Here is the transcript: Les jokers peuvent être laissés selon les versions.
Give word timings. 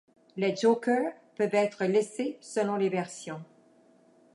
Les 0.35 0.55
jokers 0.55 1.11
peuvent 1.35 1.53
être 1.53 1.85
laissés 1.85 2.35
selon 2.41 2.75
les 2.75 2.89
versions. 2.89 3.43